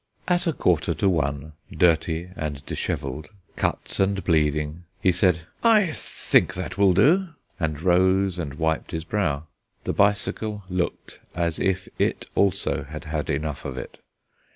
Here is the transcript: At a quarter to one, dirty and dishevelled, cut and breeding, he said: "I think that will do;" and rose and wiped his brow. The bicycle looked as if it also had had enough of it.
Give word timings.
At 0.27 0.47
a 0.47 0.53
quarter 0.53 0.95
to 0.95 1.07
one, 1.07 1.53
dirty 1.71 2.31
and 2.35 2.65
dishevelled, 2.65 3.29
cut 3.55 3.99
and 3.99 4.23
breeding, 4.23 4.85
he 4.99 5.11
said: 5.11 5.41
"I 5.63 5.91
think 5.91 6.55
that 6.55 6.75
will 6.75 6.95
do;" 6.95 7.27
and 7.59 7.79
rose 7.83 8.39
and 8.39 8.55
wiped 8.55 8.89
his 8.93 9.03
brow. 9.03 9.45
The 9.83 9.93
bicycle 9.93 10.63
looked 10.71 11.19
as 11.35 11.59
if 11.59 11.87
it 11.99 12.25
also 12.33 12.81
had 12.83 13.05
had 13.05 13.29
enough 13.29 13.63
of 13.63 13.77
it. 13.77 13.99